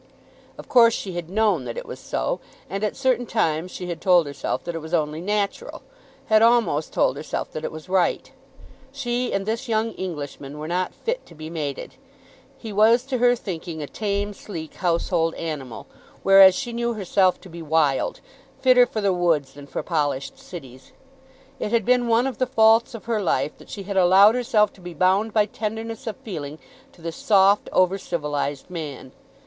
Of 0.57 0.67
course 0.67 0.95
she 0.95 1.11
had 1.13 1.29
known 1.29 1.65
that 1.65 1.77
it 1.77 1.85
was 1.85 1.99
so, 1.99 2.39
and 2.71 2.83
at 2.83 2.95
certain 2.95 3.27
times 3.27 3.69
she 3.69 3.85
had 3.85 4.01
told 4.01 4.25
herself 4.25 4.63
that 4.63 4.73
it 4.73 4.79
was 4.81 4.95
only 4.95 5.21
natural, 5.21 5.83
had 6.25 6.41
almost 6.41 6.91
told 6.91 7.17
herself 7.17 7.51
that 7.51 7.63
it 7.63 7.71
was 7.71 7.87
right. 7.87 8.31
She 8.91 9.31
and 9.31 9.45
this 9.45 9.67
young 9.67 9.91
Englishman 9.91 10.57
were 10.57 10.67
not 10.67 10.95
fit 10.95 11.23
to 11.27 11.35
be 11.35 11.51
mated. 11.51 11.97
He 12.57 12.73
was 12.73 13.03
to 13.03 13.19
her 13.19 13.35
thinking 13.35 13.83
a 13.83 13.85
tame, 13.85 14.33
sleek 14.33 14.73
household 14.73 15.35
animal, 15.35 15.85
whereas 16.23 16.55
she 16.55 16.73
knew 16.73 16.93
herself 16.93 17.39
to 17.41 17.49
be 17.49 17.61
wild, 17.61 18.21
fitter 18.59 18.87
for 18.87 19.01
the 19.01 19.13
woods 19.13 19.53
than 19.53 19.67
for 19.67 19.83
polished 19.83 20.39
cities. 20.39 20.93
It 21.59 21.71
had 21.71 21.85
been 21.85 22.07
one 22.07 22.25
of 22.25 22.39
the 22.39 22.47
faults 22.47 22.95
of 22.95 23.05
her 23.05 23.21
life 23.21 23.55
that 23.59 23.69
she 23.69 23.83
had 23.83 23.97
allowed 23.97 24.33
herself 24.33 24.73
to 24.73 24.81
be 24.81 24.95
bound 24.95 25.31
by 25.31 25.45
tenderness 25.45 26.07
of 26.07 26.15
feeling 26.17 26.57
to 26.93 27.03
this 27.03 27.17
soft 27.17 27.69
over 27.71 27.99
civilised 27.99 28.67
man. 28.67 29.11